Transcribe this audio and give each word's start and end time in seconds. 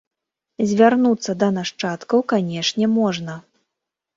Звярнуцца 0.69 1.35
да 1.43 1.49
нашчадкаў, 1.57 2.25
канешне, 2.33 2.85
можна. 2.99 3.37